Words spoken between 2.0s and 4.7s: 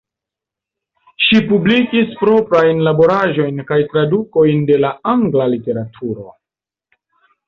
proprajn laboraĵojn kaj tradukojn